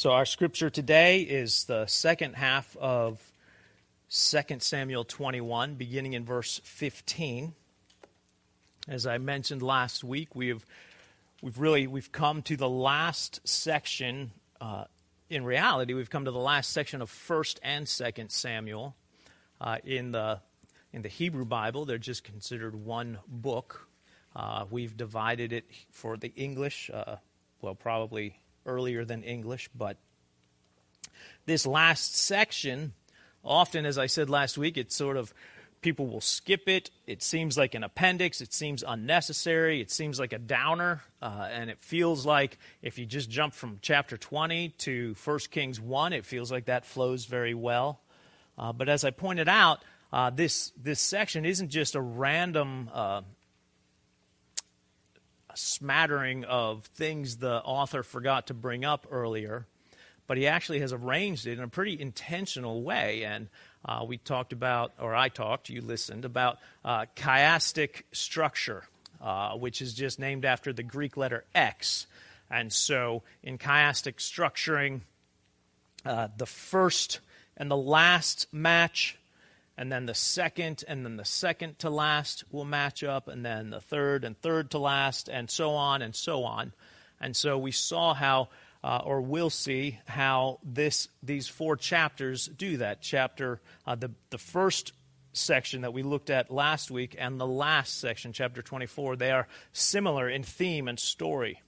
[0.00, 3.20] So, our scripture today is the second half of
[4.08, 7.52] 2 Samuel 21, beginning in verse 15.
[8.88, 10.64] As I mentioned last week, we've,
[11.42, 14.30] we've really we've come to the last section.
[14.58, 14.84] Uh,
[15.28, 18.96] in reality, we've come to the last section of 1st and 2nd Samuel.
[19.60, 20.40] Uh, in, the,
[20.94, 23.86] in the Hebrew Bible, they're just considered one book.
[24.34, 27.16] Uh, we've divided it for the English, uh,
[27.60, 29.96] well, probably earlier than English, but
[31.46, 32.92] this last section,
[33.44, 35.32] often, as I said last week, it's sort of
[35.82, 36.90] people will skip it.
[37.06, 38.40] It seems like an appendix.
[38.40, 39.80] It seems unnecessary.
[39.80, 41.02] It seems like a downer.
[41.22, 45.80] Uh, and it feels like if you just jump from chapter 20 to 1 Kings
[45.80, 48.00] 1, it feels like that flows very well.
[48.58, 53.22] Uh, but as I pointed out, uh, this, this section isn't just a random uh,
[55.54, 59.66] smattering of things the author forgot to bring up earlier,
[60.26, 63.24] but he actually has arranged it in a pretty intentional way.
[63.24, 63.48] And
[63.84, 68.84] uh, we talked about, or I talked, you listened, about uh, chiastic structure,
[69.20, 72.06] uh, which is just named after the Greek letter X.
[72.50, 75.02] And so in chiastic structuring,
[76.04, 77.20] uh, the first
[77.56, 79.18] and the last match
[79.80, 83.70] and then the second and then the second to last will match up, and then
[83.70, 86.74] the third and third to last, and so on and so on.
[87.18, 88.50] And so we saw how,
[88.84, 93.00] uh, or we'll see how this these four chapters do that.
[93.00, 94.92] Chapter uh, the the first
[95.32, 99.48] section that we looked at last week and the last section, chapter 24, they are
[99.72, 101.62] similar in theme and story.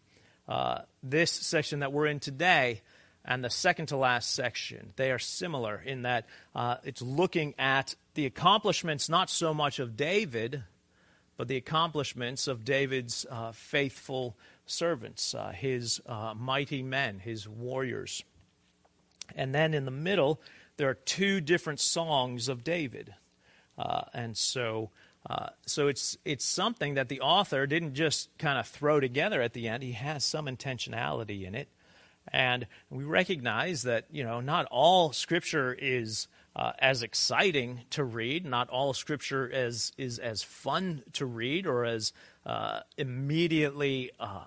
[0.46, 2.82] Uh, this section that we're in today
[3.24, 7.94] and the second to last section, they are similar in that uh, it's looking at
[8.14, 10.64] the accomplishments not so much of David,
[11.36, 18.24] but the accomplishments of David's uh, faithful servants, uh, his uh, mighty men, his warriors.
[19.36, 20.40] And then in the middle,
[20.76, 23.14] there are two different songs of David.
[23.78, 24.90] Uh, and so.
[25.30, 29.52] Uh, so it's it's something that the author didn't just kind of throw together at
[29.52, 29.84] the end.
[29.84, 31.68] He has some intentionality in it.
[32.28, 38.44] And we recognize that, you know, not all Scripture is uh, as exciting to read,
[38.44, 42.12] not all Scripture is, is as fun to read or as
[42.46, 44.44] uh, immediately uh,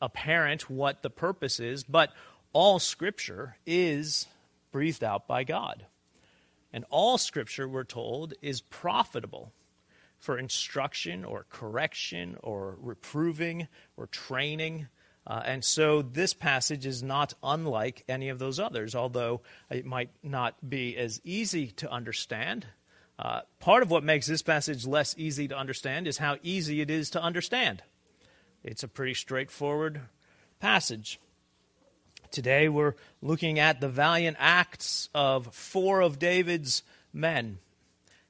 [0.00, 2.10] apparent what the purpose is, but
[2.52, 4.26] all Scripture is
[4.72, 5.86] breathed out by God.
[6.72, 9.52] And all Scripture, we're told, is profitable
[10.18, 14.88] for instruction or correction or reproving or training
[15.26, 20.10] uh, and so this passage is not unlike any of those others, although it might
[20.22, 22.66] not be as easy to understand.
[23.18, 26.90] Uh, part of what makes this passage less easy to understand is how easy it
[26.90, 27.82] is to understand.
[28.62, 30.02] It's a pretty straightforward
[30.60, 31.18] passage.
[32.30, 36.82] Today we're looking at the valiant acts of four of David's
[37.12, 37.58] men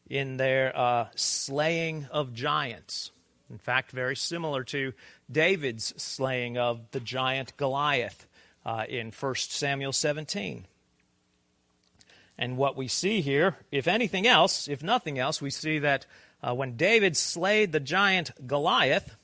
[0.09, 3.11] in their uh, slaying of giants.
[3.51, 4.93] In fact, very similar to
[5.31, 8.27] David's slaying of the giant Goliath
[8.65, 10.67] uh, in 1 Samuel 17.
[12.39, 16.07] And what we see here, if anything else, if nothing else, we see that
[16.43, 19.17] uh, when David slayed the giant Goliath,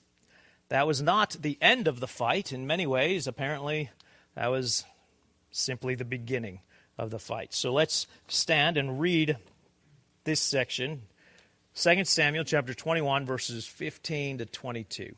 [0.68, 2.52] that was not the end of the fight.
[2.52, 3.90] In many ways, apparently,
[4.34, 4.84] that was
[5.50, 6.60] simply the beginning
[6.96, 7.52] of the fight.
[7.52, 9.36] So let's stand and read
[10.24, 11.02] this section
[11.74, 15.14] 2 Samuel chapter 21, verses 15 to 22.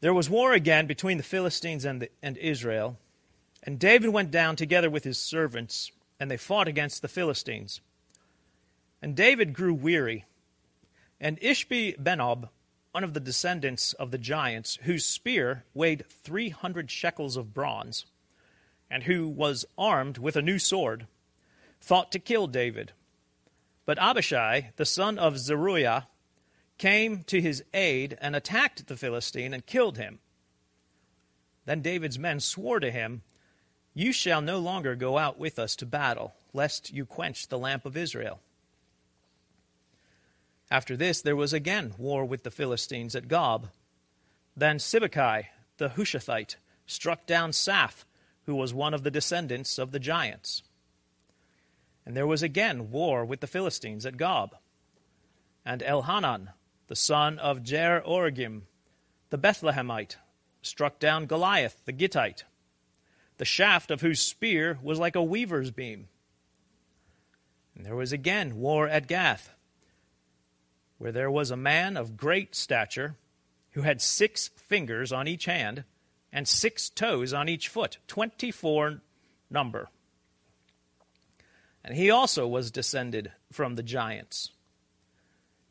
[0.00, 2.98] There was war again between the Philistines and, the, and Israel,
[3.62, 5.90] and David went down together with his servants,
[6.20, 7.80] and they fought against the Philistines.
[9.00, 10.24] And David grew weary,
[11.20, 12.50] and Ishbi Benob,
[12.92, 18.06] one of the descendants of the giants, whose spear weighed three hundred shekels of bronze,
[18.90, 21.06] and who was armed with a new sword,
[21.80, 22.92] thought to kill David.
[23.84, 26.08] But Abishai, the son of Zeruiah,
[26.78, 30.18] came to his aid and attacked the Philistine and killed him.
[31.64, 33.22] Then David's men swore to him,
[33.94, 37.84] You shall no longer go out with us to battle, lest you quench the lamp
[37.84, 38.40] of Israel.
[40.70, 43.68] After this, there was again war with the Philistines at Gob.
[44.56, 45.46] Then Sibbecai,
[45.78, 46.56] the Hushathite,
[46.86, 48.04] struck down Saph,
[48.46, 50.62] who was one of the descendants of the giants.
[52.04, 54.56] And there was again war with the Philistines at Gob.
[55.64, 56.48] And Elhanan,
[56.88, 58.62] the son of Jair Oregim,
[59.30, 60.16] the Bethlehemite,
[60.62, 62.44] struck down Goliath, the Gittite,
[63.38, 66.08] the shaft of whose spear was like a weaver's beam.
[67.74, 69.54] And there was again war at Gath,
[70.98, 73.16] where there was a man of great stature
[73.72, 75.84] who had six fingers on each hand
[76.32, 79.00] and six toes on each foot, 24
[79.50, 79.88] number.
[81.84, 84.50] And he also was descended from the giants.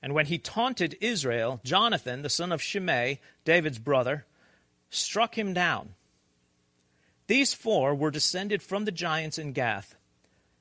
[0.05, 4.27] And when he taunted Israel, Jonathan, the son of Shimei, David's brother,
[4.91, 5.95] struck him down.
[7.25, 9.95] These four were descended from the giants in Gath,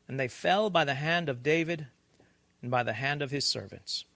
[0.09, 1.89] and they fell by the hand of David
[2.63, 4.07] and by the hand of his servants.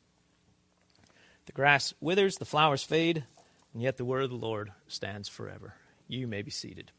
[1.44, 3.24] The grass withers, the flowers fade,
[3.74, 5.74] and yet the word of the Lord stands forever.
[6.08, 6.90] You may be seated.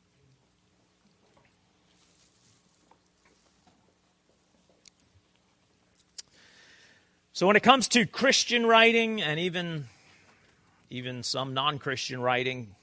[7.39, 9.87] So when it comes to Christian writing and even
[10.89, 12.75] even some non-Christian writing,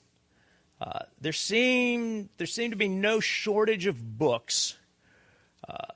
[0.80, 4.78] uh, there seem there seem to be no shortage of books
[5.68, 5.92] uh,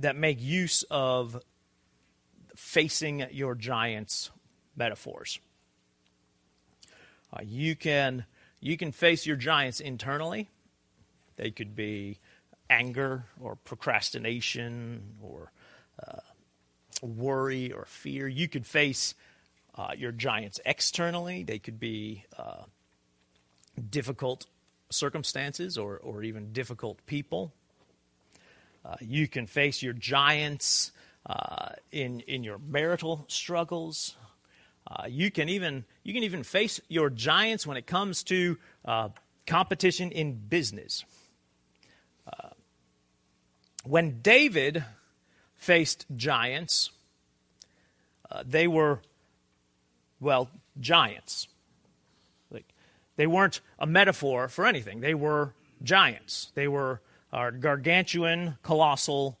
[0.00, 1.40] that make use of
[2.56, 4.32] facing your giants
[4.74, 5.38] metaphors.
[7.32, 8.24] Uh, you can
[8.58, 10.50] you can face your giants internally.
[11.36, 12.18] They could be
[12.68, 15.52] anger or procrastination or
[16.04, 16.16] uh,
[17.02, 18.26] worry or fear.
[18.28, 19.14] You could face
[19.74, 21.42] uh, your giants externally.
[21.42, 22.62] They could be uh,
[23.90, 24.46] difficult
[24.90, 27.52] circumstances or, or even difficult people.
[28.84, 30.92] Uh, you can face your giants
[31.26, 34.16] uh, in, in your marital struggles.
[34.86, 39.08] Uh, you can even you can even face your giants when it comes to uh,
[39.46, 41.04] competition in business.
[43.84, 44.84] when David
[45.62, 46.90] faced giants.
[48.28, 49.00] Uh, they were,
[50.18, 50.50] well,
[50.80, 51.46] giants.
[52.50, 52.66] Like,
[53.14, 55.00] they weren't a metaphor for anything.
[55.00, 56.50] They were giants.
[56.56, 57.00] They were
[57.32, 59.38] uh, gargantuan, colossal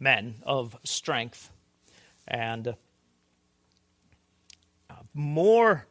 [0.00, 1.52] men of strength.
[2.26, 2.74] And
[4.90, 5.86] uh, more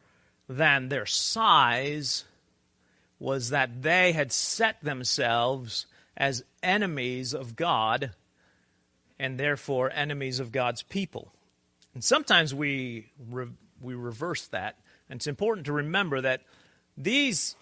[0.50, 2.24] than their size
[3.18, 8.10] was that they had set themselves as enemies of God
[9.18, 11.32] and therefore enemies of God's people.
[11.94, 13.48] And sometimes we, re-
[13.80, 14.78] we reverse that.
[15.08, 16.42] And it's important to remember that
[16.96, 17.56] these,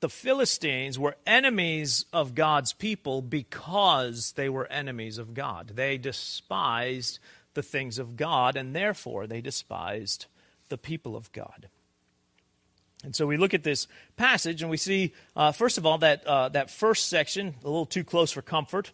[0.00, 5.72] the Philistines, were enemies of God's people because they were enemies of God.
[5.74, 7.18] They despised
[7.54, 10.26] the things of God, and therefore they despised
[10.68, 11.68] the people of God.
[13.04, 13.86] And so we look at this
[14.16, 17.86] passage and we see, uh, first of all, that, uh, that first section, a little
[17.86, 18.92] too close for comfort.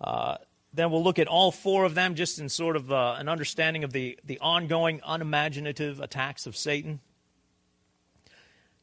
[0.00, 0.36] Uh,
[0.74, 3.84] then we'll look at all four of them just in sort of uh, an understanding
[3.84, 7.00] of the, the ongoing unimaginative attacks of Satan.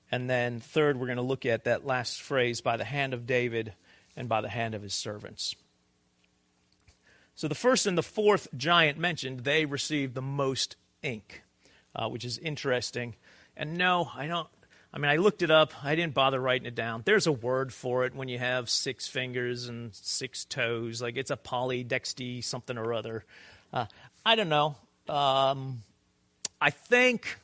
[0.10, 3.28] And then, third, we're going to look at that last phrase by the hand of
[3.28, 3.74] David
[4.16, 5.56] and by the hand of his servants.
[7.36, 11.44] So, the first and the fourth giant mentioned, they received the most ink,
[11.96, 13.16] uh, which is interesting.
[13.56, 14.48] And no, I don't,
[14.94, 15.74] I mean, I looked it up.
[15.84, 17.04] I didn't bother writing it down.
[17.06, 21.02] There's a word for it when you have six fingers and six toes.
[21.02, 23.24] Like it's a polydexty something or other.
[23.72, 23.86] Uh,
[24.26, 24.76] I don't know.
[25.08, 25.84] Um,
[26.60, 27.38] I think,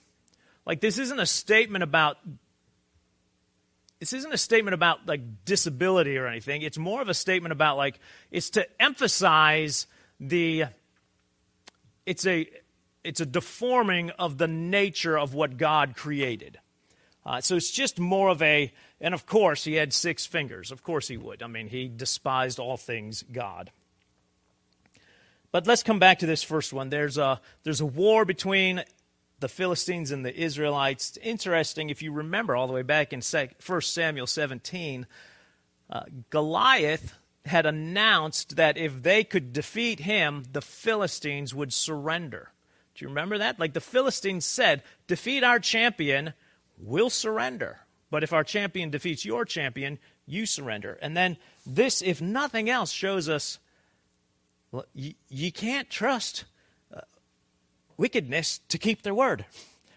[0.65, 2.17] like, this isn't a statement about.
[3.99, 6.61] This isn't a statement about like disability or anything.
[6.61, 9.87] It's more of a statement about like it's to emphasize
[10.19, 10.65] the.
[12.05, 12.47] It's a
[13.03, 16.59] it's a deforming of the nature of what God created.
[17.27, 20.71] Uh, so it's just more of a, and of course, he had six fingers.
[20.71, 21.43] Of course he would.
[21.43, 23.69] I mean, he despised all things God.
[25.51, 26.89] But let's come back to this first one.
[26.89, 28.81] There's a, there's a war between
[29.41, 31.09] the Philistines and the Israelites.
[31.09, 35.05] It's interesting, if you remember all the way back in 1 Samuel 17,
[35.89, 37.13] uh, Goliath
[37.45, 42.53] had announced that if they could defeat him, the Philistines would surrender.
[42.95, 43.59] Do you remember that?
[43.59, 46.33] Like the Philistines said, defeat our champion
[46.77, 47.79] we'll surrender.
[48.09, 50.97] But if our champion defeats your champion, you surrender.
[51.01, 53.59] And then this, if nothing else, shows us
[54.71, 56.45] well, you, you can't trust
[56.93, 57.01] uh,
[57.95, 59.45] wickedness to keep their word.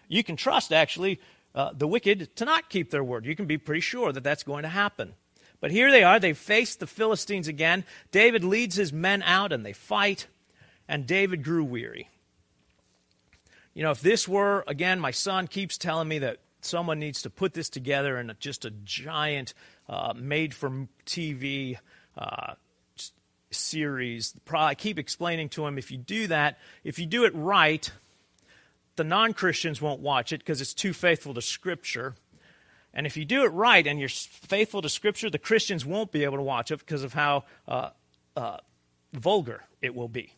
[0.07, 1.19] You can trust, actually,
[1.53, 3.25] uh, the wicked to not keep their word.
[3.25, 5.13] You can be pretty sure that that's going to happen.
[5.59, 6.19] But here they are.
[6.19, 7.83] They face the Philistines again.
[8.11, 10.27] David leads his men out and they fight,
[10.87, 12.09] and David grew weary.
[13.73, 17.29] You know, if this were, again, my son keeps telling me that someone needs to
[17.29, 19.53] put this together in just a giant
[19.89, 21.77] uh, made for TV
[22.17, 22.53] uh,
[23.51, 24.33] series.
[24.53, 27.91] I keep explaining to him if you do that, if you do it right,
[28.95, 32.15] the non Christians won't watch it because it's too faithful to Scripture.
[32.93, 36.23] And if you do it right and you're faithful to Scripture, the Christians won't be
[36.23, 37.89] able to watch it because of how uh,
[38.35, 38.57] uh
[39.13, 40.33] vulgar it will be.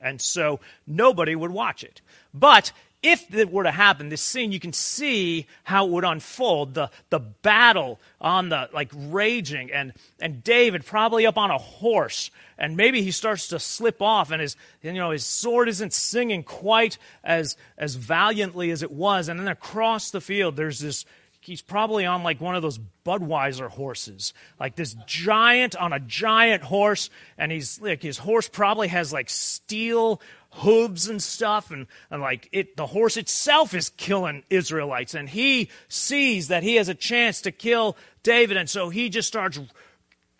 [0.00, 2.00] And so nobody would watch it.
[2.32, 6.74] But if it were to happen, this scene, you can see how it would unfold.
[6.74, 12.30] The, the battle on the, like, raging, and, and David probably up on a horse,
[12.58, 16.42] and maybe he starts to slip off, and his, you know, his sword isn't singing
[16.42, 19.28] quite as, as valiantly as it was.
[19.28, 21.04] And then across the field, there's this,
[21.40, 26.62] he's probably on like one of those Budweiser horses, like this giant on a giant
[26.62, 32.22] horse, and he's like his horse probably has like steel hooves and stuff and, and
[32.22, 36.94] like it the horse itself is killing israelites and he sees that he has a
[36.94, 39.60] chance to kill david and so he just starts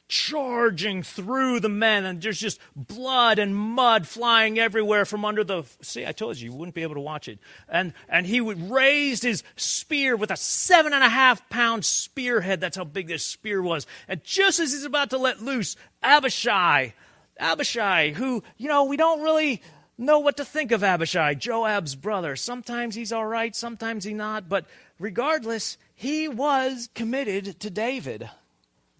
[0.08, 5.62] charging through the men and there's just blood and mud flying everywhere from under the
[5.82, 7.38] see i told you you wouldn't be able to watch it.
[7.68, 12.60] And and he would raised his spear with a seven and a half pound spearhead.
[12.60, 13.86] That's how big this spear was.
[14.08, 16.94] And just as he's about to let loose abishai
[17.38, 19.62] abishai who you know we don't really
[19.98, 22.36] know what to think of Abishai, Joab's brother.
[22.36, 24.64] Sometimes he's all right, sometimes he's not, but
[24.98, 28.30] regardless, he was committed to David.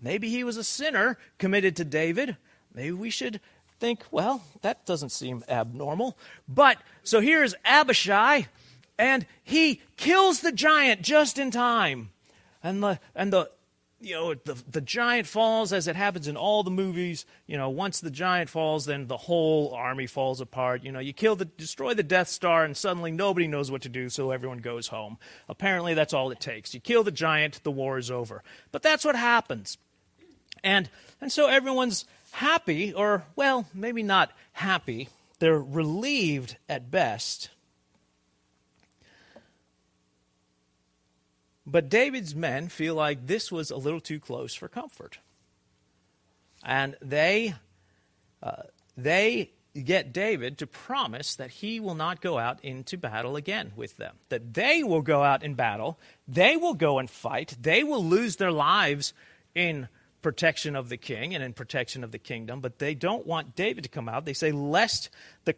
[0.03, 2.37] Maybe he was a sinner committed to David.
[2.75, 3.41] Maybe we should
[3.79, 6.19] think, well, that doesn't seem abnormal.
[6.49, 8.47] But so here's Abishai,
[8.99, 12.11] and he kills the giant just in time.
[12.63, 13.51] And the, and the,
[14.01, 17.27] you know, the, the giant falls as it happens in all the movies.
[17.47, 20.85] You know, once the giant falls, then the whole army falls apart.
[20.85, 23.89] You know, you kill the, destroy the Death Star, and suddenly nobody knows what to
[23.89, 25.19] do, so everyone goes home.
[25.49, 26.75] Apparently, that's all it takes.
[26.75, 28.43] You kill the giant, the war is over.
[28.71, 29.79] But that's what happens.
[30.63, 30.89] And,
[31.21, 35.09] and so everyone's happy, or, well, maybe not happy.
[35.41, 37.51] They're relieved at best
[41.71, 45.19] But David's men feel like this was a little too close for comfort.
[46.65, 47.55] And they,
[48.43, 48.63] uh,
[48.97, 49.51] they
[49.85, 54.17] get David to promise that he will not go out into battle again with them.
[54.31, 58.37] That they will go out in battle, they will go and fight, they will lose
[58.37, 59.13] their lives
[59.55, 59.89] in
[60.23, 63.85] protection of the king and in protection of the kingdom, but they don't want David
[63.85, 64.25] to come out.
[64.25, 65.11] They say, lest
[65.45, 65.55] the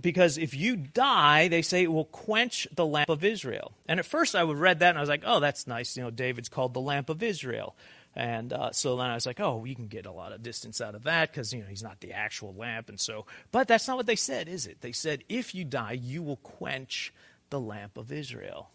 [0.00, 3.72] because if you die, they say it will quench the lamp of Israel.
[3.86, 5.96] And at first I read that and I was like, oh, that's nice.
[5.96, 7.74] You know, David's called the lamp of Israel.
[8.14, 10.80] And uh, so then I was like, oh, you can get a lot of distance
[10.80, 12.88] out of that because, you know, he's not the actual lamp.
[12.88, 14.80] And so, but that's not what they said, is it?
[14.80, 17.12] They said, if you die, you will quench
[17.50, 18.70] the lamp of Israel.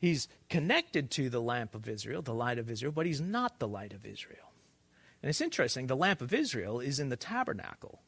[0.00, 3.68] He's connected to the lamp of Israel, the light of Israel, but he's not the
[3.68, 4.50] light of Israel.
[5.22, 8.00] And it's interesting, the lamp of Israel is in the tabernacle.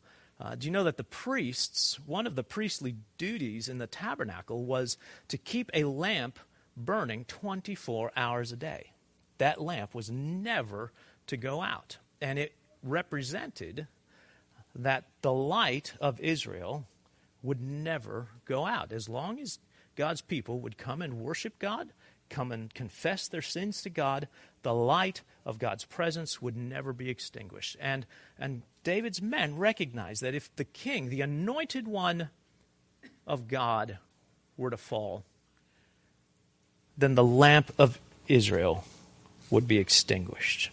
[0.43, 4.65] Uh, do you know that the priests, one of the priestly duties in the tabernacle
[4.65, 6.39] was to keep a lamp
[6.77, 8.91] burning 24 hours a day?
[9.39, 10.93] That lamp was never
[11.29, 11.99] to go out.
[12.21, 13.87] And it represented
[14.75, 16.87] that the light of Israel
[17.43, 18.93] would never go out.
[18.93, 19.61] As long as
[19.95, 21.93] God's people would come and worship God,
[22.29, 24.27] come and confess their sins to God,
[24.63, 27.77] the light of God's presence would never be extinguished.
[27.81, 28.07] And,
[28.39, 32.31] and David's men recognized that if the king, the anointed one
[33.27, 33.99] of God,
[34.57, 35.25] were to fall,
[36.97, 37.99] then the lamp of
[38.29, 38.85] Israel
[39.51, 40.71] would be extinguished.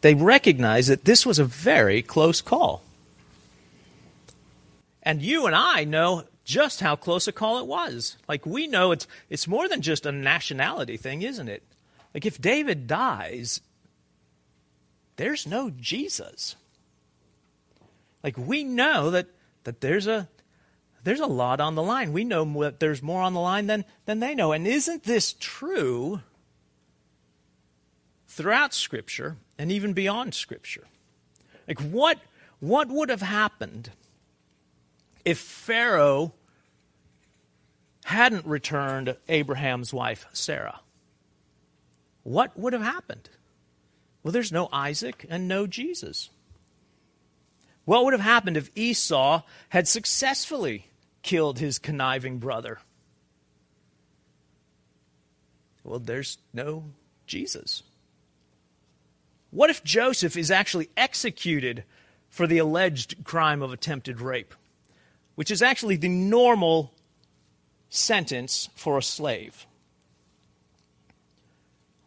[0.00, 2.82] They recognized that this was a very close call.
[5.02, 8.16] And you and I know just how close a call it was.
[8.28, 11.62] Like we know it's it's more than just a nationality thing, isn't it?
[12.14, 13.60] Like if David dies,
[15.20, 16.56] there's no Jesus.
[18.24, 19.26] Like we know that
[19.64, 20.30] that there's a
[21.04, 22.14] there's a lot on the line.
[22.14, 24.52] We know that there's more on the line than than they know.
[24.52, 26.22] And isn't this true
[28.28, 30.86] throughout scripture and even beyond scripture?
[31.68, 32.18] Like what
[32.58, 33.90] what would have happened
[35.22, 36.32] if Pharaoh
[38.06, 40.80] hadn't returned Abraham's wife, Sarah,
[42.22, 43.28] what would have happened?
[44.22, 46.30] Well, there's no Isaac and no Jesus.
[47.84, 50.86] What would have happened if Esau had successfully
[51.22, 52.78] killed his conniving brother?
[55.82, 56.84] Well, there's no
[57.26, 57.82] Jesus.
[59.50, 61.84] What if Joseph is actually executed
[62.30, 64.54] for the alleged crime of attempted rape,
[65.34, 66.92] which is actually the normal
[67.90, 69.66] sentence for a slave.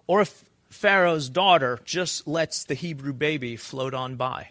[0.08, 4.50] Or if Pharaoh's daughter just lets the Hebrew baby float on by.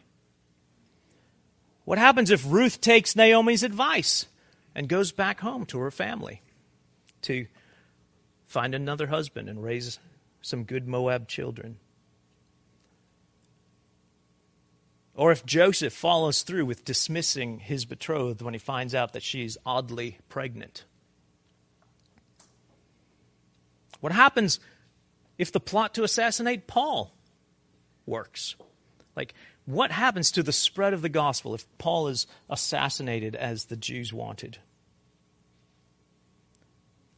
[1.84, 4.26] What happens if Ruth takes Naomi's advice
[4.74, 6.40] and goes back home to her family
[7.22, 7.46] to
[8.46, 9.98] find another husband and raise
[10.40, 11.76] some good Moab children?
[15.14, 19.58] Or if Joseph follows through with dismissing his betrothed when he finds out that she's
[19.66, 20.84] oddly pregnant.
[24.00, 24.58] What happens
[25.42, 27.12] if the plot to assassinate Paul
[28.06, 28.56] works?
[29.14, 29.34] Like,
[29.66, 34.12] what happens to the spread of the gospel if Paul is assassinated as the Jews
[34.12, 34.58] wanted?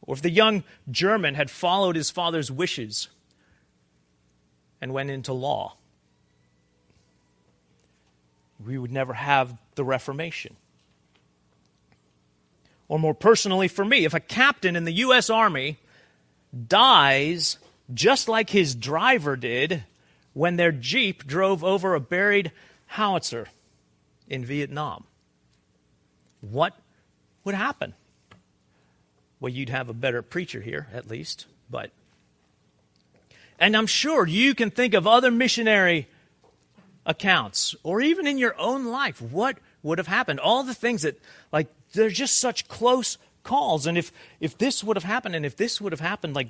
[0.01, 3.07] Or if the young German had followed his father's wishes
[4.81, 5.77] and went into law?
[8.63, 10.55] we would never have the Reformation.
[12.87, 15.29] Or more personally for me, if a captain in the U.S.
[15.29, 15.79] Army
[16.67, 17.57] dies
[17.93, 19.83] just like his driver did
[20.33, 22.51] when their Jeep drove over a buried
[22.87, 23.47] howitzer
[24.27, 25.05] in Vietnam,
[26.41, 26.73] what
[27.43, 27.93] would happen?
[29.39, 31.91] Well, you'd have a better preacher here, at least, but.
[33.59, 36.07] And I'm sure you can think of other missionary
[37.05, 41.19] accounts or even in your own life what would have happened all the things that
[41.51, 45.55] like they're just such close calls and if if this would have happened and if
[45.55, 46.49] this would have happened like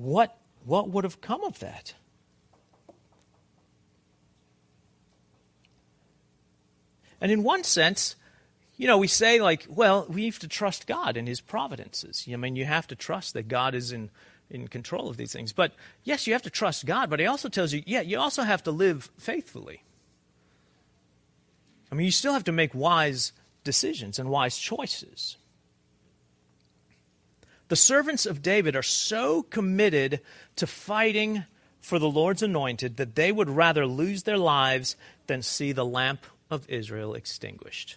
[0.00, 1.94] what what would have come of that
[7.20, 8.16] and in one sense
[8.76, 12.36] you know we say like well we have to trust god and his providences i
[12.36, 14.08] mean you have to trust that god is in
[14.50, 15.52] in control of these things.
[15.52, 18.42] But yes, you have to trust God, but he also tells you, yeah, you also
[18.42, 19.84] have to live faithfully.
[21.90, 23.32] I mean, you still have to make wise
[23.64, 25.36] decisions and wise choices.
[27.70, 30.20] The servants of David are so committed
[30.56, 31.44] to fighting
[31.80, 34.96] for the Lord's anointed that they would rather lose their lives
[35.28, 37.96] than see the lamp of Israel extinguished.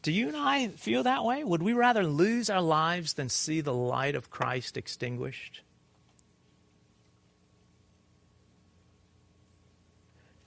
[0.00, 1.44] Do you and I feel that way?
[1.44, 5.60] Would we rather lose our lives than see the light of Christ extinguished?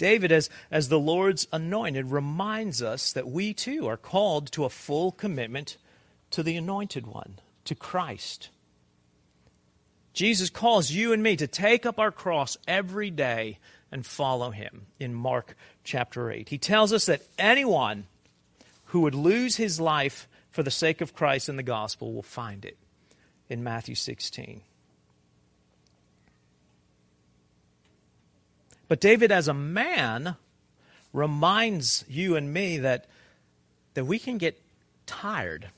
[0.01, 4.69] David, as, as the Lord's anointed, reminds us that we too are called to a
[4.69, 5.77] full commitment
[6.31, 8.49] to the anointed one, to Christ.
[10.11, 13.59] Jesus calls you and me to take up our cross every day
[13.91, 16.49] and follow him in Mark chapter 8.
[16.49, 18.07] He tells us that anyone
[18.85, 22.65] who would lose his life for the sake of Christ and the gospel will find
[22.65, 22.79] it
[23.49, 24.61] in Matthew 16.
[28.91, 30.35] But David, as a man,
[31.13, 33.05] reminds you and me that,
[33.93, 34.61] that we can get
[35.05, 35.69] tired,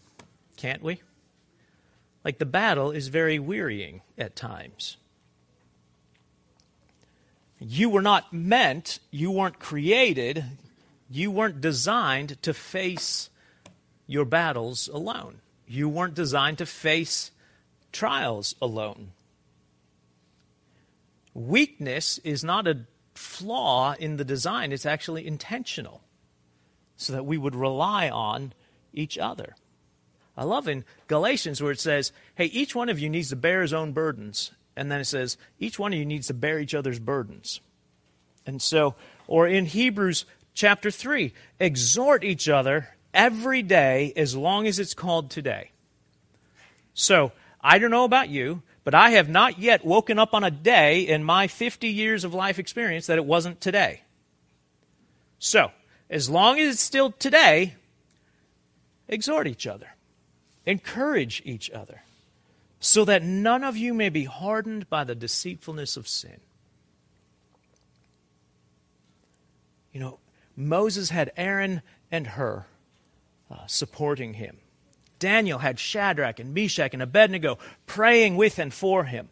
[0.57, 0.99] can't we?
[2.25, 4.97] Like the battle is very wearying at times.
[7.59, 10.45] You were not meant, you weren't created,
[11.07, 13.29] you weren't designed to face
[14.07, 15.35] your battles alone.
[15.67, 17.29] You weren't designed to face
[17.91, 19.11] trials alone.
[21.35, 26.01] Weakness is not a flaw in the design, it's actually intentional
[26.95, 28.53] so that we would rely on
[28.93, 29.55] each other.
[30.35, 33.61] I love in Galatians where it says, hey, each one of you needs to bear
[33.61, 34.51] his own burdens.
[34.75, 37.59] And then it says, each one of you needs to bear each other's burdens.
[38.45, 38.95] And so,
[39.27, 45.29] or in Hebrews chapter 3 exhort each other every day as long as it's called
[45.29, 45.71] today.
[46.93, 50.51] So, I don't know about you, but I have not yet woken up on a
[50.51, 54.01] day in my 50 years of life experience that it wasn't today.
[55.39, 55.71] So,
[56.09, 57.75] as long as it's still today,
[59.07, 59.87] exhort each other,
[60.65, 62.01] encourage each other,
[62.79, 66.39] so that none of you may be hardened by the deceitfulness of sin.
[69.93, 70.19] You know,
[70.55, 72.65] Moses had Aaron and Hur
[73.49, 74.57] uh, supporting him.
[75.23, 79.29] Daniel had Shadrach and Meshach and Abednego praying with and for him.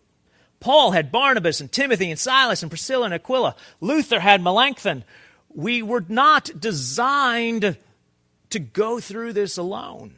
[0.61, 3.57] Paul had Barnabas and Timothy and Silas and Priscilla and Aquila.
[3.81, 5.03] Luther had Melanchthon.
[5.53, 7.75] We were not designed
[8.51, 10.15] to go through this alone.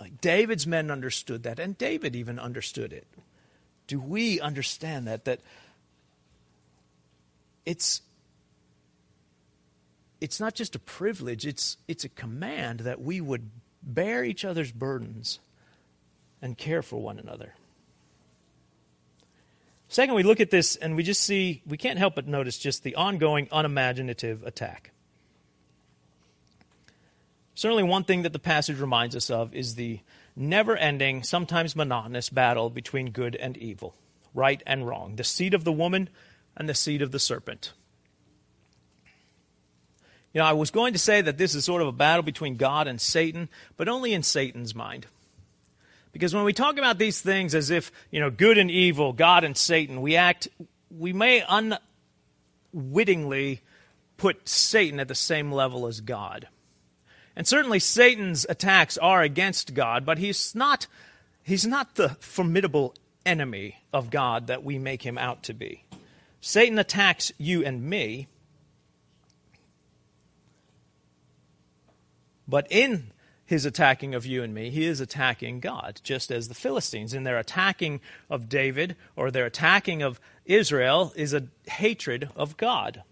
[0.00, 3.06] Like David's men understood that, and David even understood it.
[3.86, 5.24] Do we understand that?
[5.24, 5.38] That
[7.64, 8.02] it's
[10.20, 13.50] it's not just a privilege, it's, it's a command that we would
[13.82, 15.38] bear each other's burdens
[16.42, 17.54] and care for one another.
[19.88, 22.82] Second, we look at this and we just see, we can't help but notice just
[22.82, 24.90] the ongoing unimaginative attack.
[27.54, 30.00] Certainly, one thing that the passage reminds us of is the
[30.34, 33.94] never ending, sometimes monotonous battle between good and evil,
[34.34, 36.10] right and wrong, the seed of the woman
[36.54, 37.72] and the seed of the serpent.
[40.36, 42.56] You know, I was going to say that this is sort of a battle between
[42.56, 45.06] God and Satan, but only in Satan's mind.
[46.12, 49.44] Because when we talk about these things as if, you know, good and evil, God
[49.44, 50.48] and Satan, we act
[50.90, 51.42] we may
[52.74, 53.62] unwittingly
[54.18, 56.48] put Satan at the same level as God.
[57.34, 60.86] And certainly Satan's attacks are against God, but he's not,
[61.44, 62.94] he's not the formidable
[63.24, 65.84] enemy of God that we make him out to be.
[66.42, 68.28] Satan attacks you and me,
[72.48, 73.12] but in
[73.44, 77.14] his attacking of you and me, he is attacking God, just as the Philistines.
[77.14, 83.02] In their attacking of David or their attacking of Israel is a hatred of God.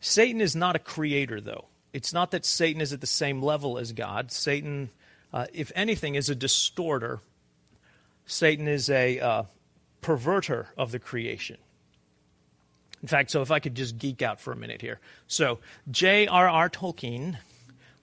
[0.00, 1.66] Satan is not a creator, though.
[1.92, 4.30] It's not that Satan is at the same level as God.
[4.30, 4.90] Satan,
[5.32, 7.20] uh, if anything, is a distorter.
[8.26, 9.42] Satan is a uh,
[10.02, 11.58] perverter of the creation.
[13.02, 14.98] In fact, so if I could just geek out for a minute here.
[15.28, 16.68] So, J.R.R.
[16.68, 17.38] Tolkien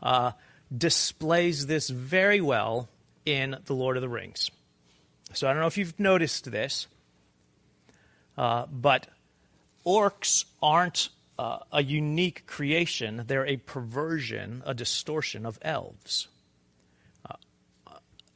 [0.02, 0.32] uh,
[0.76, 2.88] displays this very well
[3.26, 4.52] in The Lord of the Rings.
[5.34, 6.88] So, I don't know if you've noticed this,
[8.38, 9.08] uh, but
[9.86, 16.30] orcs aren't uh, a unique creation, they're a perversion, a distortion of elves.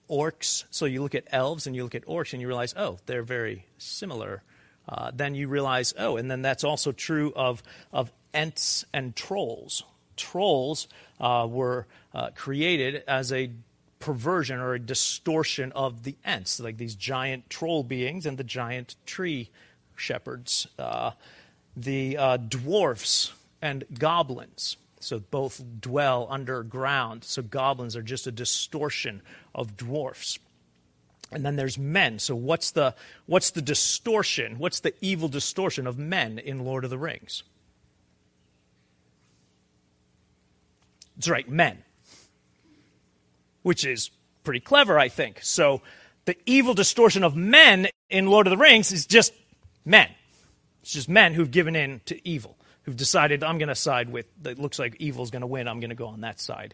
[0.10, 2.98] Orcs, so you look at elves and you look at orcs and you realize, oh,
[3.06, 4.43] they're very similar.
[4.88, 7.62] Uh, then you realize, oh, and then that's also true of,
[7.93, 9.84] of ents and trolls.
[10.17, 10.88] Trolls
[11.19, 13.52] uh, were uh, created as a
[14.00, 18.95] perversion or a distortion of the ents, like these giant troll beings and the giant
[19.06, 19.50] tree
[19.95, 20.67] shepherds.
[20.80, 21.12] Uh,
[21.76, 24.78] the uh, dwarfs and goblins.
[25.00, 27.24] So both dwell underground.
[27.24, 29.22] So goblins are just a distortion
[29.56, 30.40] of dwarfs.
[31.32, 32.20] And then there's men.
[32.20, 34.58] So what's the what's the distortion?
[34.58, 37.44] What's the evil distortion of men in Lord of the Rings?
[41.16, 41.84] That's right, men.
[43.62, 44.10] Which is
[44.44, 45.40] pretty clever, I think.
[45.44, 45.82] So
[46.26, 49.34] the evil distortion of men in Lord of the Rings is just
[49.86, 50.10] men.
[50.82, 52.58] It's just men who've given in to evil,
[52.89, 55.80] who've decided, I'm going to side with, it looks like evil's going to win, I'm
[55.80, 56.73] going to go on that side.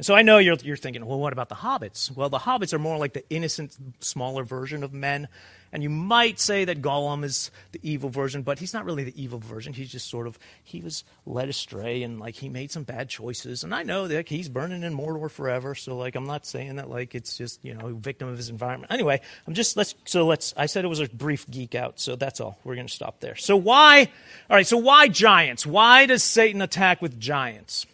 [0.00, 2.10] And so I know you're, you're thinking, well, what about the hobbits?
[2.10, 5.28] Well, the hobbits are more like the innocent, smaller version of men.
[5.74, 9.22] And you might say that Gollum is the evil version, but he's not really the
[9.22, 9.74] evil version.
[9.74, 13.62] He's just sort of, he was led astray and like he made some bad choices.
[13.62, 15.74] And I know that he's burning in Mordor forever.
[15.74, 18.48] So like, I'm not saying that like it's just, you know, a victim of his
[18.48, 18.90] environment.
[18.90, 22.00] Anyway, I'm just, let's, so let's, I said it was a brief geek out.
[22.00, 22.58] So that's all.
[22.64, 23.36] We're going to stop there.
[23.36, 24.10] So why,
[24.48, 25.66] all right, so why giants?
[25.66, 27.84] Why does Satan attack with giants?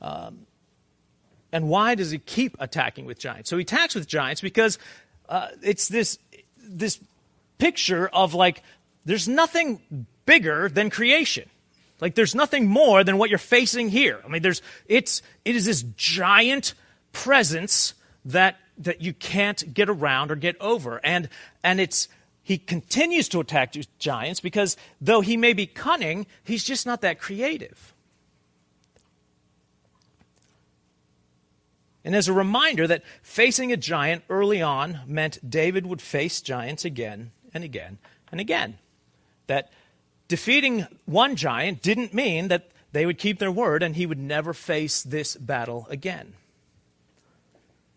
[0.00, 0.46] Um,
[1.52, 3.48] and why does he keep attacking with giants?
[3.48, 4.78] So he attacks with giants because
[5.28, 6.18] uh, it's this
[6.58, 7.00] this
[7.58, 8.62] picture of like
[9.04, 9.80] there's nothing
[10.26, 11.48] bigger than creation.
[12.00, 14.20] Like there's nothing more than what you're facing here.
[14.24, 16.74] I mean, there's it's it is this giant
[17.12, 21.28] presence that that you can't get around or get over, and
[21.62, 22.08] and it's
[22.42, 27.18] he continues to attack giants because though he may be cunning, he's just not that
[27.18, 27.94] creative.
[32.06, 36.84] And as a reminder that facing a giant early on meant David would face giants
[36.84, 37.98] again and again
[38.30, 38.78] and again.
[39.48, 39.72] That
[40.28, 44.54] defeating one giant didn't mean that they would keep their word and he would never
[44.54, 46.34] face this battle again.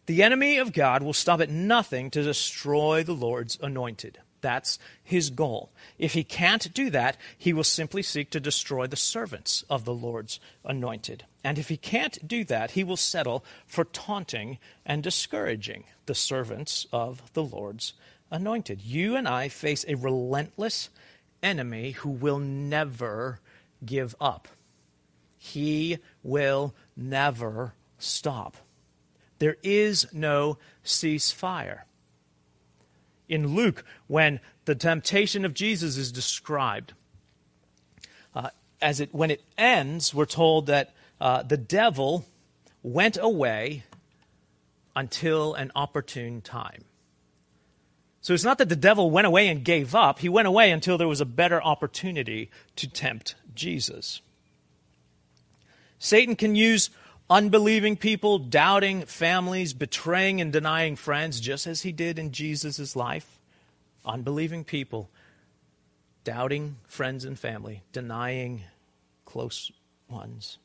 [0.08, 4.18] The enemy of God will stop at nothing to destroy the Lord's anointed.
[4.42, 5.72] That's his goal.
[5.98, 9.94] If he can't do that, he will simply seek to destroy the servants of the
[9.94, 11.26] Lord's anointed.
[11.44, 16.86] And if he can't do that, he will settle for taunting and discouraging the servants
[16.92, 17.94] of the Lord's
[18.32, 18.82] anointed.
[18.82, 20.90] You and I face a relentless
[21.42, 23.40] enemy who will never
[23.86, 24.48] give up.
[25.38, 28.58] He will never stop.
[29.40, 31.82] There is no ceasefire
[33.30, 36.94] in Luke when the temptation of Jesus is described.
[38.36, 38.50] Uh,
[38.82, 42.26] as it, when it ends, we're told that uh, the devil
[42.84, 43.84] went away
[44.96, 46.84] until an opportune time.
[48.22, 50.98] So it's not that the devil went away and gave up, he went away until
[50.98, 54.22] there was a better opportunity to tempt Jesus.
[56.00, 56.90] Satan can use
[57.30, 63.38] unbelieving people, doubting families, betraying and denying friends, just as he did in Jesus' life.
[64.06, 65.10] Unbelieving people,
[66.24, 68.64] doubting friends and family, denying
[69.26, 69.72] close
[70.10, 70.58] ones.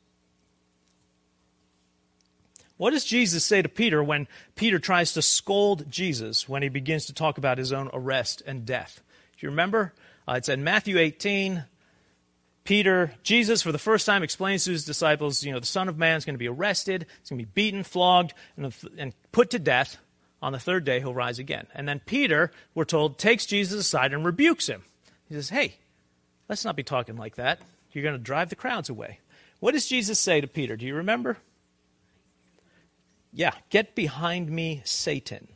[2.77, 7.05] What does Jesus say to Peter when Peter tries to scold Jesus when he begins
[7.05, 9.01] to talk about his own arrest and death?
[9.37, 9.93] Do you remember?
[10.27, 11.63] Uh, it's in Matthew 18.
[12.65, 15.97] Peter, Jesus, for the first time, explains to his disciples, you know, the Son of
[15.97, 19.51] Man is going to be arrested, he's going to be beaten, flogged, and, and put
[19.51, 19.97] to death.
[20.41, 21.67] On the third day, he'll rise again.
[21.73, 24.83] And then Peter, we're told, takes Jesus aside and rebukes him.
[25.29, 25.75] He says, Hey,
[26.49, 27.59] let's not be talking like that.
[27.91, 29.19] You're going to drive the crowds away.
[29.59, 30.75] What does Jesus say to Peter?
[30.75, 31.37] Do you remember?
[33.31, 35.47] Yeah, get behind me, Satan.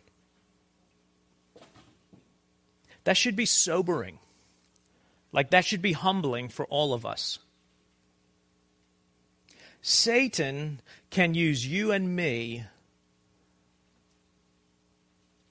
[3.04, 4.20] That should be sobering.
[5.32, 7.40] Like, that should be humbling for all of us.
[9.82, 12.66] Satan can use you and me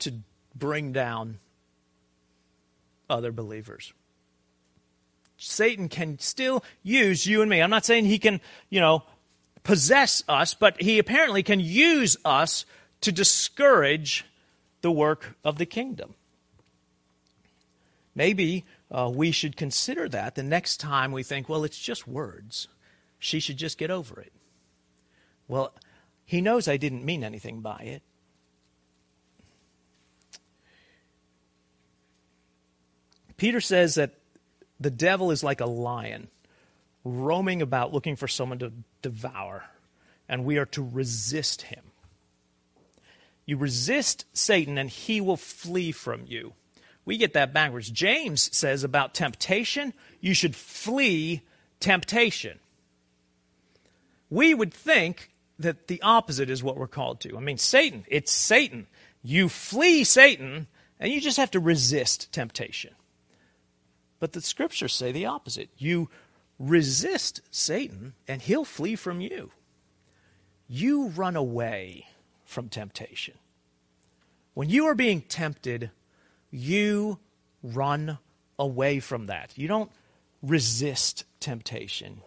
[0.01, 0.13] to
[0.55, 1.39] bring down
[3.09, 3.93] other believers.
[5.39, 7.63] Satan can still use you and me.
[7.63, 9.05] I'm not saying he can, you know,
[9.63, 12.67] possess us, but he apparently can use us
[13.03, 14.25] to discourage
[14.81, 16.15] the work of the kingdom.
[18.15, 22.69] Maybe uh, we should consider that the next time we think, well, it's just words.
[23.19, 24.33] She should just get over it.
[25.47, 25.75] Well,
[26.25, 28.03] he knows I didn't mean anything by it.
[33.37, 34.15] Peter says that
[34.81, 36.29] the devil is like a lion
[37.05, 39.65] roaming about looking for someone to devour,
[40.29, 41.85] and we are to resist him.
[43.47, 46.53] You resist Satan, and he will flee from you.
[47.09, 47.91] We get that backwards.
[47.91, 51.41] James says about temptation, you should flee
[51.81, 52.59] temptation.
[54.29, 57.35] We would think that the opposite is what we're called to.
[57.35, 58.89] I mean, Satan, it's Satan.
[59.23, 60.67] You flee Satan,
[61.01, 62.93] and you just have to resist temptation.
[64.21, 65.71] But the scriptures say the opposite.
[65.79, 66.11] You
[66.59, 69.51] resist Satan, and he'll flee from you.
[70.69, 72.05] You run away
[72.45, 73.39] from temptation.
[74.53, 75.91] When you are being tempted,
[76.51, 77.19] you
[77.63, 78.19] run
[78.59, 79.57] away from that.
[79.57, 79.91] You don't
[80.43, 82.23] resist temptation,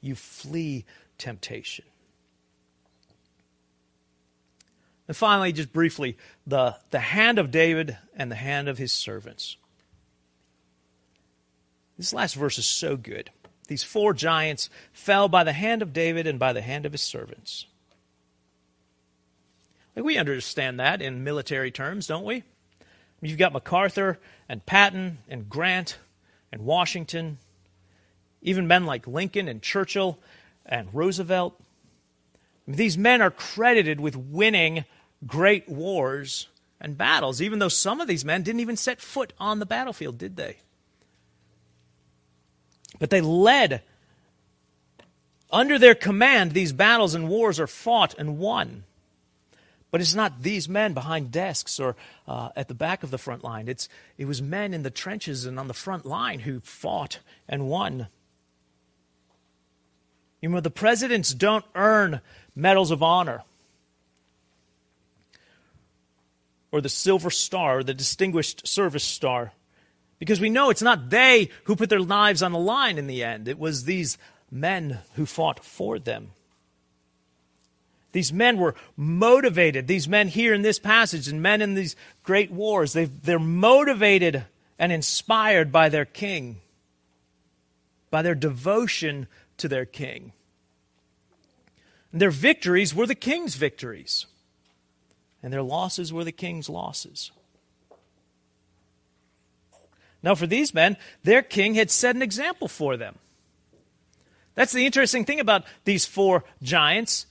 [0.00, 0.84] you flee
[1.18, 1.84] temptation.
[5.08, 9.56] And finally, just briefly, the, the hand of David and the hand of his servants.
[11.98, 13.30] This last verse is so good.
[13.66, 17.02] These four giants fell by the hand of David and by the hand of his
[17.02, 17.66] servants.
[19.96, 22.44] Like we understand that in military terms, don't we?
[23.20, 25.98] You've got MacArthur and Patton and Grant
[26.50, 27.38] and Washington,
[28.40, 30.18] even men like Lincoln and Churchill
[30.64, 31.60] and Roosevelt.
[32.66, 34.84] These men are credited with winning
[35.26, 36.48] great wars
[36.80, 40.16] and battles, even though some of these men didn't even set foot on the battlefield,
[40.16, 40.56] did they?
[42.98, 43.82] But they led.
[45.52, 48.84] Under their command, these battles and wars are fought and won.
[49.90, 51.96] But it's not these men behind desks or
[52.28, 53.68] uh, at the back of the front line.
[53.68, 57.68] It's, it was men in the trenches and on the front line who fought and
[57.68, 58.06] won.
[60.40, 62.20] You know, the presidents don't earn
[62.54, 63.42] medals of honor
[66.72, 69.52] or the Silver Star or the Distinguished Service Star.
[70.18, 73.24] Because we know it's not they who put their lives on the line in the
[73.24, 74.18] end, it was these
[74.50, 76.30] men who fought for them.
[78.12, 79.86] These men were motivated.
[79.86, 84.44] These men here in this passage and men in these great wars, they, they're motivated
[84.78, 86.60] and inspired by their king,
[88.10, 90.32] by their devotion to their king.
[92.12, 94.26] And their victories were the king's victories,
[95.42, 97.30] and their losses were the king's losses.
[100.22, 103.18] Now, for these men, their king had set an example for them.
[104.54, 107.26] That's the interesting thing about these four giants.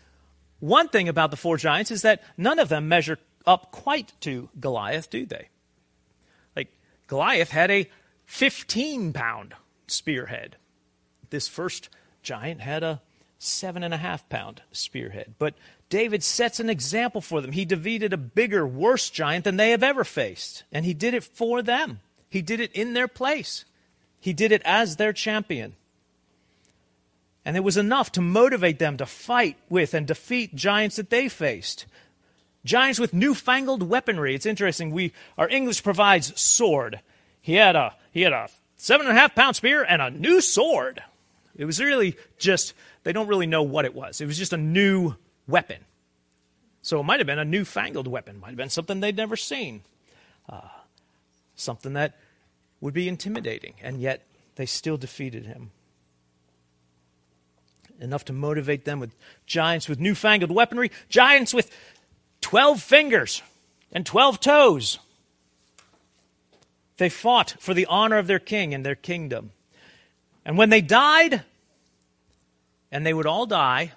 [0.60, 4.50] One thing about the four giants is that none of them measure up quite to
[4.60, 5.50] Goliath, do they?
[6.56, 6.70] Like,
[7.08, 7.90] Goliath had a
[8.26, 9.56] 15 pound
[9.88, 10.58] spearhead.
[11.30, 11.90] This first
[12.22, 13.02] giant had a
[13.38, 15.36] seven and a half pound spearhead.
[15.40, 15.56] But
[15.90, 17.54] David sets an example for them.
[17.54, 21.24] He defeated a bigger, worse giant than they have ever faced, and he did it
[21.24, 22.02] for them.
[22.30, 23.66] He did it in their place,
[24.20, 25.76] He did it as their champion.
[27.50, 31.28] And it was enough to motivate them to fight with and defeat giants that they
[31.28, 31.88] faced.
[32.64, 34.36] Giants with newfangled weaponry.
[34.36, 34.92] It's interesting.
[34.92, 37.00] We, our English provides sword.
[37.42, 40.42] He had a, he had a seven and a half pound spear and a new
[40.42, 41.02] sword.
[41.56, 44.22] It was really just, they don't really know what it was.
[44.22, 45.16] It was just a new
[45.48, 45.80] weapon.
[46.84, 49.82] So it might have been a newfangled weapon, might have been something they'd never seen.
[50.48, 50.70] Uh,
[51.56, 52.16] something that
[52.80, 55.72] would be intimidating, and yet they still defeated him.
[58.00, 61.70] Enough to motivate them with giants with newfangled weaponry, giants with
[62.42, 63.42] 12 fingers
[63.92, 65.00] and 12 toes.
[66.98, 69.52] They fought for the honor of their king and their kingdom.
[70.46, 71.44] And when they died,
[72.92, 73.94] and they would all die,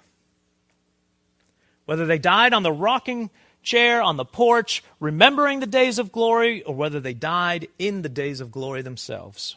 [1.85, 3.29] whether they died on the rocking
[3.61, 8.09] chair, on the porch, remembering the days of glory, or whether they died in the
[8.09, 9.55] days of glory themselves.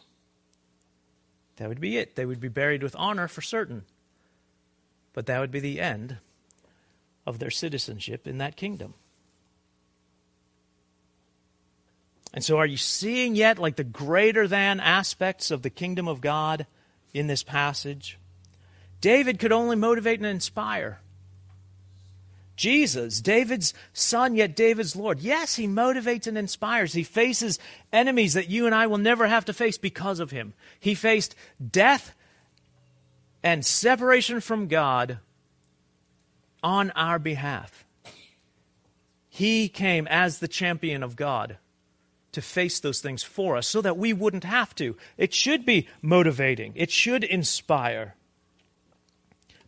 [1.57, 2.15] That would be it.
[2.15, 3.83] They would be buried with honor for certain.
[5.17, 6.17] But that would be the end
[7.25, 8.93] of their citizenship in that kingdom.
[12.35, 16.21] And so, are you seeing yet like the greater than aspects of the kingdom of
[16.21, 16.67] God
[17.15, 18.19] in this passage?
[19.01, 20.99] David could only motivate and inspire.
[22.55, 25.19] Jesus, David's son, yet David's Lord.
[25.19, 26.93] Yes, he motivates and inspires.
[26.93, 27.57] He faces
[27.91, 30.53] enemies that you and I will never have to face because of him.
[30.79, 31.35] He faced
[31.71, 32.13] death
[33.43, 35.19] and separation from God
[36.63, 37.85] on our behalf.
[39.29, 41.57] He came as the champion of God
[42.31, 44.95] to face those things for us so that we wouldn't have to.
[45.17, 48.15] It should be motivating, it should inspire.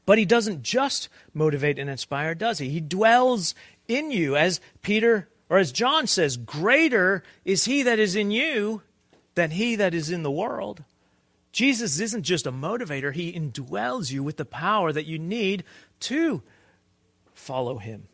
[0.06, 2.70] But he doesn't just motivate and inspire, does he?
[2.70, 3.54] He dwells
[3.88, 8.84] in you, as Peter or as John says, greater is he that is in you
[9.36, 10.84] than he that is in the world.
[11.52, 15.64] Jesus isn't just a motivator, he indwells you with the power that you need
[16.02, 16.44] to
[17.34, 18.08] follow him.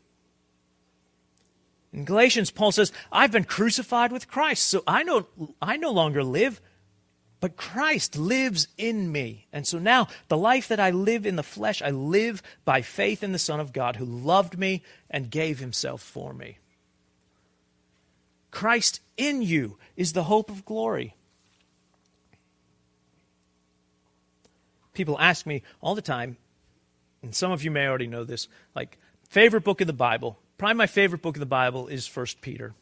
[1.91, 5.27] In Galatians, Paul says, I've been crucified with Christ, so I no,
[5.61, 6.61] I no longer live,
[7.39, 9.47] but Christ lives in me.
[9.53, 13.23] And so now, the life that I live in the flesh, I live by faith
[13.23, 16.57] in the Son of God who loved me and gave himself for me.
[18.51, 21.15] Christ in you is the hope of glory.
[24.95, 26.37] People ask me all the time,
[27.21, 28.97] and some of you may already know this, like,
[29.29, 30.39] favorite book of the Bible.
[30.57, 32.73] Probably my favorite book of the Bible is First Peter.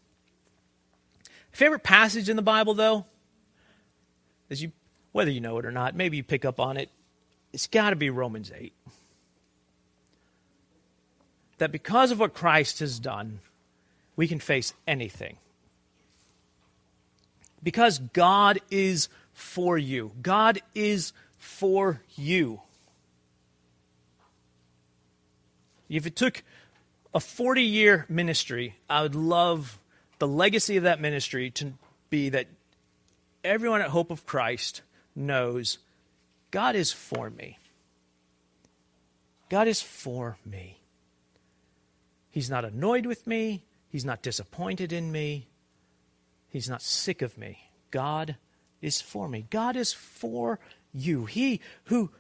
[1.52, 3.06] Favorite passage in the Bible, though,
[4.50, 4.72] as you,
[5.12, 6.90] whether you know it or not, maybe you pick up on it,
[7.52, 8.74] it's got to be Romans 8.
[11.58, 13.40] That because of what Christ has done,
[14.16, 15.38] we can face anything.
[17.62, 20.12] Because God is for you.
[20.22, 22.62] God is for you.
[25.90, 26.42] If it took
[27.14, 29.78] a 40 year ministry, I would love
[30.20, 31.74] the legacy of that ministry to
[32.10, 32.48] be that
[33.44, 34.82] everyone at Hope of Christ
[35.16, 35.78] knows
[36.50, 37.60] God is for me.
[39.50, 40.80] God is for me.
[42.32, 43.64] He's not annoyed with me.
[43.90, 45.48] He's not disappointed in me.
[46.50, 47.70] He's not sick of me.
[47.92, 48.38] God
[48.82, 49.46] is for me.
[49.50, 50.60] God is for
[50.94, 51.26] you.
[51.26, 52.12] He who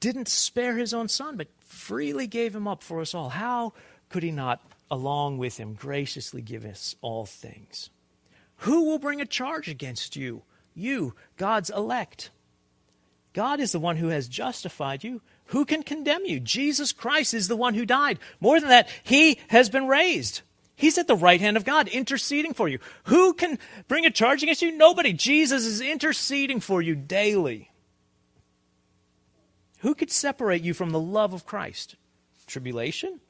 [0.00, 3.30] didn't spare his own son, but freely gave him up for us all.
[3.30, 3.72] How
[4.08, 7.90] could he not, along with him, graciously give us all things?
[8.58, 10.42] Who will bring a charge against you?
[10.74, 12.30] you, God's elect.
[13.32, 15.22] God is the one who has justified you.
[15.46, 16.40] Who can condemn you?
[16.40, 18.18] Jesus Christ is the one who died.
[18.40, 20.42] More than that, he has been raised.
[20.76, 22.78] He's at the right hand of God, interceding for you.
[23.04, 24.72] Who can bring a charge against you?
[24.72, 25.12] Nobody.
[25.12, 27.70] Jesus is interceding for you daily.
[29.82, 31.96] Who could separate you from the love of Christ?
[32.46, 33.20] Tribulation?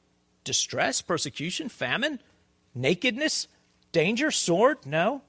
[0.43, 1.01] Distress?
[1.01, 1.67] Persecution?
[1.67, 2.19] Famine?
[2.75, 3.47] Nakedness?
[3.91, 4.29] Danger?
[4.29, 4.85] Sword?
[4.85, 5.23] No.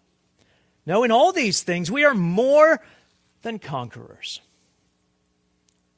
[0.84, 2.80] No, in all these things, we are more
[3.40, 4.42] than conquerors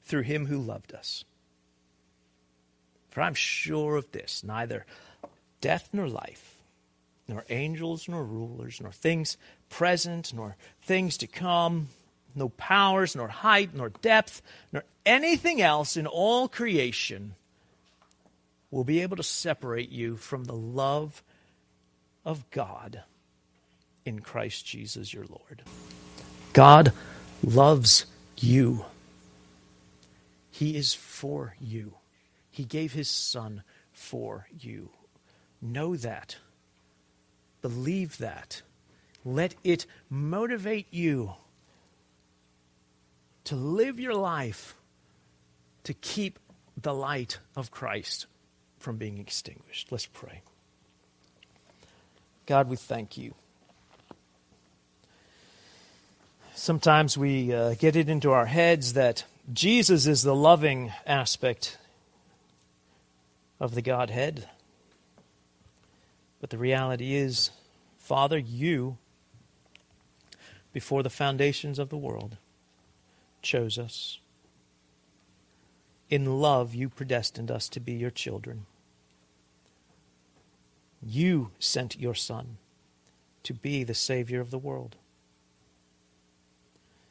[0.05, 1.25] through him who loved us.
[3.11, 4.87] For I'm sure of this neither
[5.61, 6.55] death nor life,
[7.27, 9.37] nor angels nor rulers, nor things
[9.71, 11.89] present, nor things to come,
[12.37, 17.37] no powers, nor height, nor depth, nor anything else in all creation
[18.71, 21.23] will be able to separate you from the love
[22.25, 23.03] of God
[24.05, 25.63] in Christ Jesus your Lord.
[26.53, 26.93] God
[27.43, 28.85] loves you.
[30.51, 31.95] He is for you.
[32.51, 34.91] He gave his Son for you.
[35.63, 36.37] Know that.
[37.63, 38.63] Believe that.
[39.25, 41.35] Let it motivate you
[43.45, 44.77] to live your life
[45.87, 46.41] to keep
[46.77, 48.27] the light of Christ
[48.77, 49.93] from being extinguished.
[49.93, 50.43] Let's pray.
[52.45, 53.35] God, we thank you.
[56.57, 59.23] Sometimes we uh, get it into our heads that
[59.53, 61.79] Jesus is the loving aspect
[63.61, 64.49] of the Godhead.
[66.41, 67.51] But the reality is,
[67.97, 68.99] Father, you,
[70.73, 72.39] before the foundations of the world,
[73.41, 74.19] chose us.
[76.09, 78.67] In love, you predestined us to be your children.
[81.03, 82.59] You sent your Son
[83.43, 84.97] to be the Savior of the world.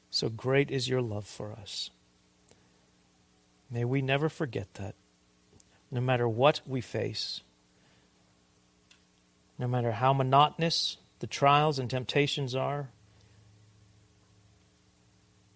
[0.09, 1.89] So great is your love for us.
[3.69, 4.95] May we never forget that,
[5.91, 7.41] no matter what we face,
[9.57, 12.89] no matter how monotonous the trials and temptations are.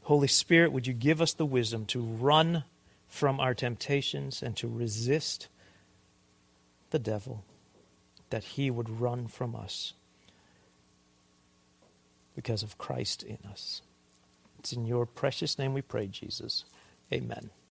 [0.04, 2.64] Holy Spirit, would you give us the wisdom to run
[3.10, 5.49] from our temptations and to resist
[6.91, 7.43] the devil,
[8.30, 9.93] that he would run from us
[12.36, 13.82] because of Christ in us.
[14.60, 16.64] It's in your precious name we pray, Jesus.
[17.12, 17.49] Amen.